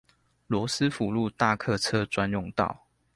[0.47, 2.87] 羅斯福路大客車專用道